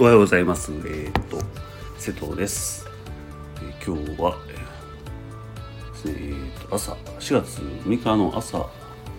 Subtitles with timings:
[0.00, 0.72] おはようございます。
[0.86, 1.38] えっ、と、
[1.98, 2.86] 瀬戸です。
[3.56, 4.34] えー、今日は、
[6.06, 8.60] えー、と朝、4月6日の朝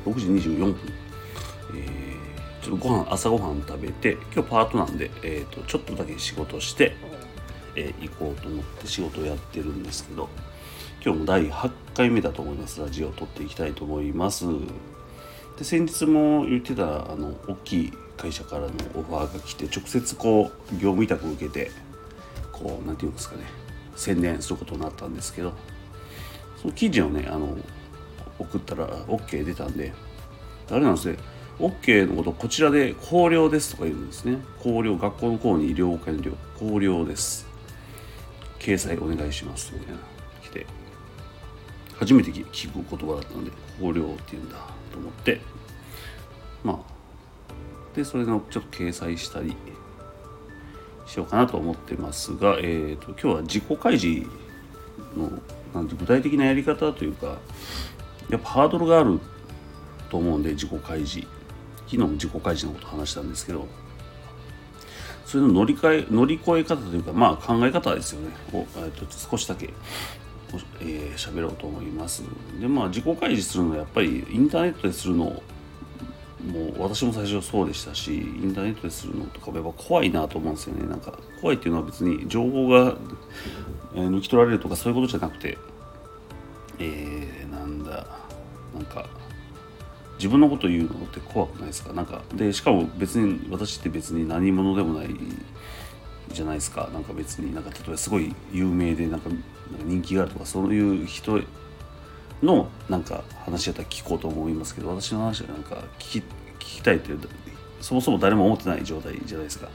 [0.07, 0.75] 6時24分、
[1.75, 6.95] えー、ちょっとご飯、朝ごはん食べて、今日パートなんで、えー、と、ちょっとだけ仕事して、
[7.75, 10.29] えー、行こうと思って仕事をやってるんですけど、
[11.05, 12.81] 今日も第8回目だと思います。
[12.81, 14.45] ラジオを撮っていきたいと思います。
[15.59, 21.71] で先日も言ってたあの大きい会社からのオファーが来て直接こう業務委託を受けて
[22.51, 23.43] こう何て言うんですかね
[23.95, 25.53] 宣伝することになったんですけど
[26.61, 27.57] その記事をねあの
[28.39, 29.93] 送ったら OK 出たんで
[30.69, 31.17] あれなんですね
[31.61, 34.39] OK のことこちらで考慮ですとか言うんですね。
[34.63, 37.47] 考慮学校の校に了解の了考慮です。
[38.57, 39.99] 掲載お願いしますみたいな
[40.41, 40.65] 来て。
[41.99, 44.57] 初めて聞く言葉だったんで考慮って言うんだ
[44.91, 45.39] と思って。
[46.63, 46.90] まあ
[47.95, 49.55] でそれのちょっと掲載したり
[51.05, 54.27] しようかなと思ってますが、えーと、今日は自己開示
[55.17, 55.31] の
[55.73, 57.37] なんて具体的なやり方というか
[58.29, 59.19] やっぱハードルがある
[60.09, 61.27] と思うんで自己開示
[61.85, 63.67] 昨日も自己開示のこと話したんですけど
[65.25, 69.73] それの乗り換え乗り越え方というかまあ考え方ですよねを、えーと、少しだけ
[70.81, 72.23] えー、喋ろうと思います。
[72.59, 75.41] でまあ自己開示するのはやっぱりインターネットでするの
[76.45, 80.87] もう私も最初そうでしたしインターネットでするのとかやっぱ怖いなと思うんですよね。
[80.87, 82.95] なんか怖いっていうのは別に情報が、
[83.93, 85.57] え、抜き取られるとかそういうことじゃなくて
[86.79, 88.07] えー、なんだ
[88.73, 89.07] なんか
[90.15, 91.93] 自分のこと言うのって怖くないですか？
[91.93, 95.09] なんかでしかも別に私って別に何者でもない
[96.31, 96.89] じゃないですか。
[96.93, 99.29] なんか別になんか例えばすごい有名でなんか
[99.83, 101.39] 人気があるとかそういう人
[102.43, 106.23] のなんか話やったら聞こうと思いますけど私の話はなんか聞き
[106.59, 107.19] 聞きたいっていう
[107.81, 109.67] そもそも誰も思ってない状態じゃないですか。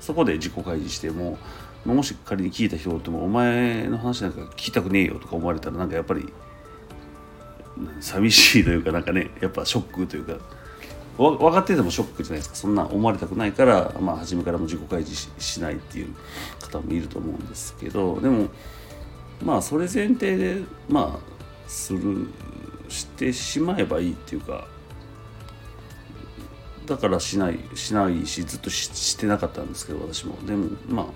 [0.00, 1.38] そこで自己開示しても
[1.84, 6.26] もし仮に聞いた人がってもお前の話なんか聞きたくねえよとか思われたらなんかやっぱり
[8.00, 10.38] 寂しいというかなんかねやっぱショックというか
[11.18, 12.56] 分かっててもショックじゃないですか。
[12.56, 16.14] そんな思われたくないから、まあ、初めからも自己開示しないっていう
[16.60, 18.48] 方もいると思うんですけどでも
[19.44, 21.29] まあそれ前提でまあ
[21.70, 22.26] する
[22.88, 24.66] してしまえばいいっていうか
[26.86, 30.36] だからしないしないしずっとしてなかったんですけど私も。
[30.44, 31.06] でもまあ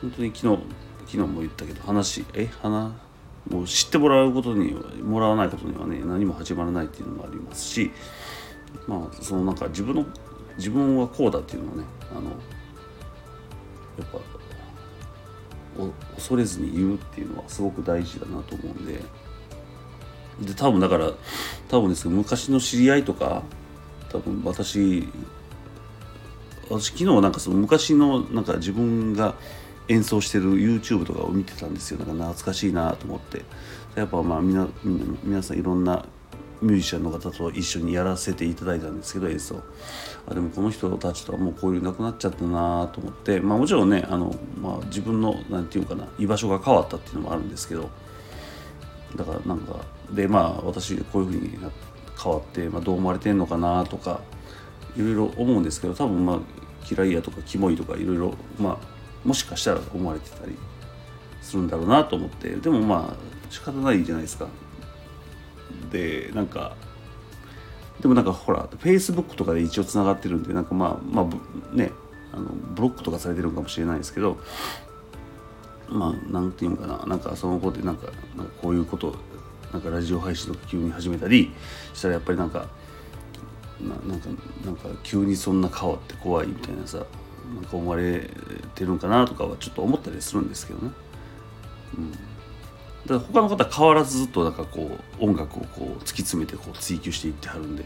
[0.00, 0.62] 本当に昨日
[1.06, 2.92] 昨日も言ったけど話え話
[3.50, 7.90] もう知ってもらうことにもらわないことにはね何も始まらないっていうのもありますし
[8.86, 10.06] まあそのなんか自分の
[10.56, 12.30] 自分はこうだっていうのをねあのや
[14.04, 14.18] っぱ
[16.14, 19.00] 恐れずに言うっていうのはすごく大事だなと思うんで
[20.40, 21.12] で多分だから
[21.68, 23.42] 多分ですけど昔の知り合いとか
[24.10, 25.06] 多分私
[26.70, 29.34] 私昨日なんかその昔のなんか自分が
[29.88, 31.98] 演奏してる YouTube とかを見てたんですよ。
[31.98, 33.44] なんか懐かしいなと思って。
[33.96, 34.68] やっぱまあみな
[35.24, 36.04] 皆さんいろんな
[36.62, 39.60] ミュージシャンの方と一緒にやらせていただいたんですけど演奏。
[40.28, 43.40] あでもこの人たちとはもう交流なくなっちゃったなと思って。
[43.40, 47.90] まあもちろんねあの、まあ、自分の何て言うかな居場所が変わったっていうのもあるんですけど。
[49.16, 49.76] だからなんか
[50.12, 51.58] でまあ私こういうふうに
[52.22, 54.20] 変わって、まあ、どう思われてんのかなとか
[54.96, 56.38] いろいろ思うんですけど多分まあ
[56.90, 60.56] 嫌いやとかキモいとかいろいろまあもしかしたら思われてたり
[61.42, 64.46] するんだろうなと思ってでもまあ仕方ないじゃないですか。
[65.90, 66.76] でなんか
[68.00, 71.90] でもなんかほらフェイスブックとかで一応つながってるんでなんかまあまあね
[72.32, 72.44] あの
[72.74, 74.38] ブロックとかされてるかもしれないですけど
[75.90, 78.06] まあなんていうのかななんかその子でなんか
[78.36, 79.14] なんかこういうこと
[79.72, 81.52] なんかラジオ配信とか急に始めたり
[81.94, 82.68] したらやっぱりなんか
[83.80, 84.28] ななんか
[84.64, 86.98] なんか急にそんな変わって怖いみたいなさ
[87.54, 88.30] なんか思われ
[88.74, 90.92] てるんかなとかはちょっと思ったりするんですけどね。
[91.96, 97.84] うん、だから他の方は変わらずずっとなんかこう音楽をこう突き詰めてこう追求していってはるんで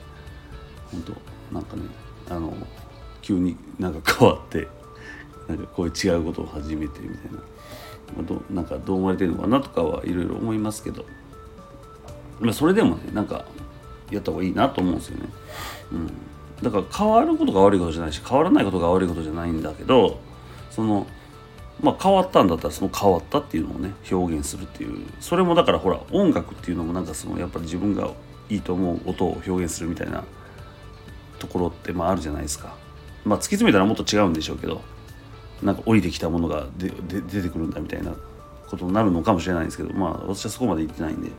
[0.90, 1.82] 本当なんかね
[2.28, 2.54] あの
[3.22, 4.68] 急になんか変わって
[5.48, 7.38] なんかこういう違うことを始めてみたいな。
[8.22, 11.04] どなんかどう思われてるのかなとかはいろいろ思いますけど、
[12.40, 13.44] まあ、それでもねなんか
[14.10, 15.28] やった方がいいなと思うんですよね。
[15.92, 16.06] うん、
[16.62, 20.18] だから変わることが悪いことじゃないし変わらないことが悪いことじゃないんだけど
[20.70, 21.06] その
[21.80, 28.10] まあ変わったんだったらその変わったっていうのをね表現するっていうそれもだからほら音楽っていうのもなんかそのやっぱり自分が
[28.48, 30.24] いいと思う音を表現するみたいな
[31.38, 32.76] ところってまああるじゃないですか。
[33.24, 34.82] まあ突き詰めたらもっと違うんでしょうけど
[35.62, 38.12] なんか降りてきたものがでで出てくるんだみたいな
[38.68, 41.30] ことになるのかもしれないんですけどまあ私はそこまで言ってないんで、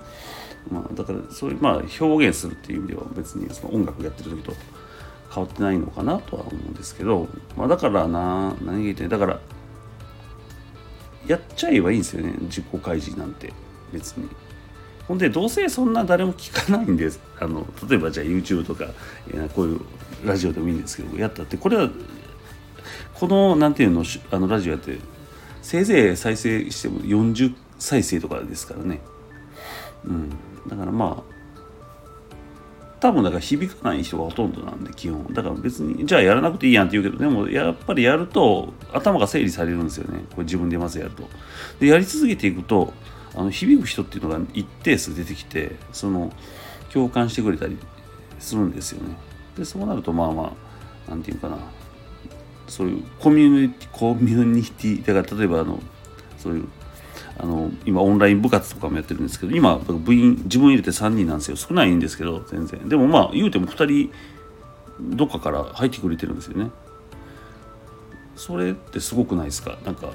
[0.72, 4.54] まあ、だからそういうまあ表現するっていう意味では別にその音楽やってる時と
[5.34, 7.28] 変わってないのかなとは思うんですけど、
[7.58, 9.10] まあ、だからな何言いたい？
[9.10, 9.40] だから
[11.28, 13.52] やっちゃえばいいんですよね自己開示なんて。
[13.94, 14.28] 別に。
[15.08, 17.20] ほんでどうせそんな誰も聞かないんです。
[17.40, 18.88] あの例えばじゃあ YouTube とか
[19.56, 19.82] こういう
[20.26, 21.90] ラジオでもいいんですけどやったってこれは
[23.14, 24.98] このなんていうのあのラジオやって
[25.62, 29.02] せいぜい再生しても40再生とかですからね。
[30.06, 30.30] うん。
[30.68, 31.36] だからまあ
[33.00, 35.26] 多分だから響かない人がほとんどなんで基本。
[35.34, 40.24] だから別にじゃあやらなくていいやんって言うけどでもやっぱりやると頭が整理されるんですよね。
[40.32, 41.24] これ自分でまずやると。
[41.80, 42.94] でやり続けていくと
[43.36, 46.32] あの響く人っていうのが一定数出てきてその
[46.92, 47.78] 共感してくれたり
[48.40, 49.16] するんですよね。
[49.58, 50.52] でそうなるとまあまあ
[51.10, 51.58] 何て言うかな。
[52.68, 55.80] そういうコミュニティコミュニティだから例えばあの
[56.38, 56.68] そういう
[57.38, 61.58] あの今オンライン部活とかもやってるんですけど今部員自分入れて3人なんですよ。
[61.58, 62.88] 少ないんですけど全然。
[62.90, 66.72] でもまあ言うても2人どっかから入ってくれてるんですよね。
[68.36, 69.78] それってすごくないですか？
[69.86, 70.10] なんか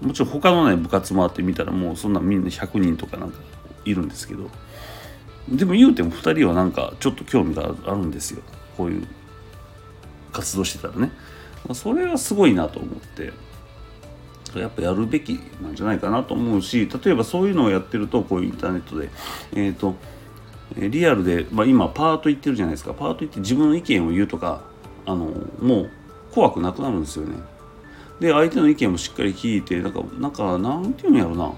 [0.00, 3.38] もちろん他のね部活もあってみたらもうそんなみんな100人とかなんか
[3.84, 4.50] いるんですけど。
[5.48, 8.42] でも言うても2人はなんかちょっと興味があるんですよ。
[8.76, 9.06] こういう
[10.32, 11.12] 活動してたらね、
[11.74, 13.32] それはすごいなと思って
[14.58, 19.10] やっぱやるべきなんじゃないかなと思うし例えばそういうのをやってるとこういうインターネットで
[19.54, 19.96] えっ、ー、と
[20.74, 22.92] リアルで、まあ、今パート行ってるじゃないですか。
[22.92, 24.62] パート行って自分の意見を言うとか
[25.06, 25.26] あの
[25.60, 25.90] もう
[26.32, 27.36] 怖くなくなるんですよね。
[28.20, 31.52] で相手の意見もしっかり聞いてなんかなんかなんていうんやろな。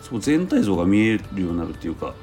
[0.00, 2.14] そう全体像が見えるようになるっていうか。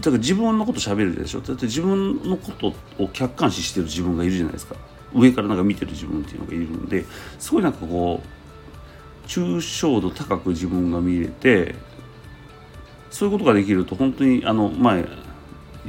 [0.00, 1.40] だから自分のこと喋るでしょ。
[1.40, 4.74] だって自分のことを客観視してる自分がいるじゃないですか。
[5.14, 7.04] 上からなんか見てる自分っていうのがいるんで
[7.38, 11.74] すごいなんかこう抽象度高く自分が見れて
[13.10, 15.06] そういうことができると本当にあの前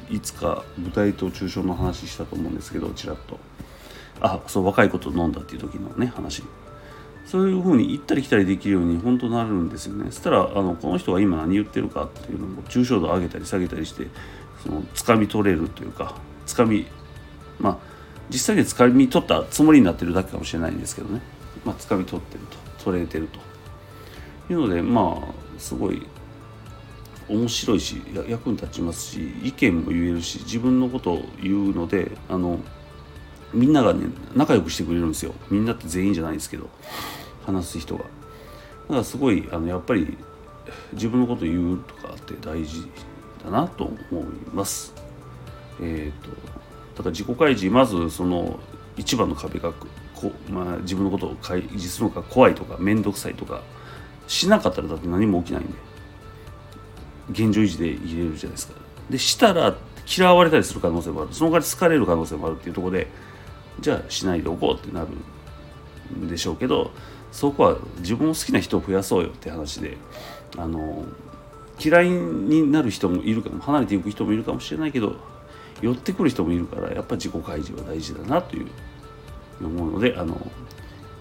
[0.10, 3.40] いつか舞台と抽象の話したと思うんですけどちらっと。
[4.20, 6.44] あそう若い子と飲んだっていう時のね話。
[7.26, 10.12] そういうふうに行ったり来たりできるように本当なるんですよね。
[10.12, 14.08] そしたらあのこの人が今何言ってるかっていうのも抽象度上げたり下げたりして
[14.64, 16.16] その掴み取れるというか
[16.46, 16.88] 掴み
[17.60, 17.78] まあ
[18.30, 21.22] 実際に掴み取ったつもりになってるだけかもしれないんですけどね。
[21.66, 22.84] まあ掴み取ってると。
[22.84, 23.40] 取れてると。
[24.50, 26.06] いうのでまあすごい
[27.28, 32.60] 面白いし役に立ちますし意見も言えるし自分のことを言うのであの
[33.54, 35.34] みんながね仲良くしてくれるんですよ。
[35.50, 36.70] みんなって全員じゃないですけど
[37.46, 38.04] 話す人が。
[38.04, 38.08] だ
[38.90, 40.18] からすごいあのやっぱり
[40.94, 42.88] 自分のこと言うとかって大事
[43.44, 44.94] だなと思います。
[45.82, 46.30] えっ、ー、と
[46.98, 48.60] だから自己開示まずその
[48.98, 49.72] 一番の壁が
[50.16, 53.62] こ、まあ、自分のことを開示するのが怖いとか面倒くさいとか
[54.28, 55.74] しなかったらだって何も起きないんで。
[57.30, 58.74] 現状維持で入れるじゃないですか。
[59.10, 59.76] でしたら
[60.08, 61.34] 嫌われたりする可能性もある。
[61.34, 63.08] その代わり好かれる可能性もあるっていうとこで
[63.80, 65.08] じゃあしないでおこうってなる
[66.18, 66.92] んでしょうけど
[67.32, 69.98] そこは自分を好きな人を増やそうよって話で
[70.58, 71.06] あの
[71.80, 75.18] 嫌いになる人もいるかも離れていく人もいるかもしれないけど
[75.82, 78.68] 寄ってくる人もいるからやっぱ自己開示は大事だなという
[79.62, 80.36] 思うのであの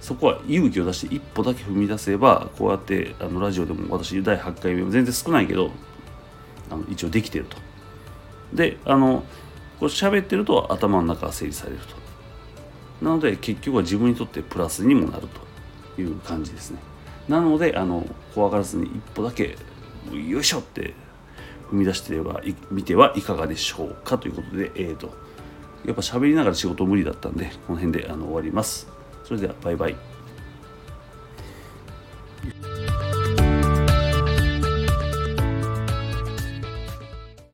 [0.00, 5.70] そこは勇気を出して一歩だけ踏み出せばこうやってあのラジオでも私第8回目も全然少ないけど
[6.70, 7.56] あの一応できてると。
[8.52, 9.24] であの
[9.80, 12.06] こう喋ってると頭の中が整理されると。
[13.02, 15.28] なので結局は自分にとってプラスにもなる
[15.94, 16.78] という感じですね
[17.28, 19.56] なのであの怖がらずに一歩だけ
[20.12, 20.94] よいしょって
[21.70, 25.12] 踏み出してれば見てはいかがでしょうかということでえっ、ー、と
[25.84, 28.88] やっぱ喋りながら仕事無理だったんでこの辺であの終わります。
[29.24, 30.15] それではバイバイ。